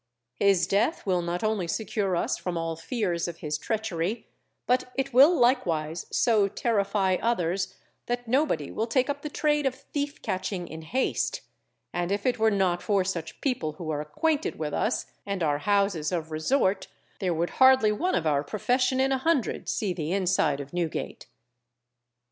His 0.39 0.65
death 0.65 1.05
will 1.05 1.21
not 1.21 1.43
only 1.43 1.67
secure 1.67 2.15
us 2.15 2.35
from 2.35 2.57
all 2.57 2.75
fears 2.75 3.27
of 3.27 3.37
his 3.37 3.59
treachery, 3.59 4.25
but 4.65 4.91
it 4.95 5.13
will 5.13 5.35
likewise 5.39 6.07
so 6.11 6.47
terrify 6.47 7.17
others 7.21 7.75
that 8.07 8.27
nobody 8.27 8.71
will 8.71 8.87
take 8.87 9.11
up 9.11 9.21
the 9.21 9.29
trade 9.29 9.67
of 9.67 9.75
thief 9.75 10.19
catching 10.23 10.67
in 10.67 10.81
haste; 10.81 11.41
and 11.93 12.11
if 12.11 12.25
it 12.25 12.39
were 12.39 12.49
not 12.49 12.81
for 12.81 13.03
such 13.03 13.41
people 13.41 13.73
who 13.73 13.91
are 13.91 14.01
acquainted 14.01 14.57
with 14.57 14.73
us 14.73 15.05
and 15.23 15.43
our 15.43 15.59
houses 15.59 16.11
of 16.11 16.31
resort 16.31 16.87
there 17.19 17.31
would 17.35 17.51
hardly 17.61 17.91
one 17.91 18.15
of 18.15 18.25
our 18.25 18.43
profession 18.43 18.99
in 18.99 19.11
a 19.11 19.19
hundred 19.19 19.69
see 19.69 19.93
the 19.93 20.11
inside 20.11 20.59
of 20.59 20.73
Newgate. 20.73 21.27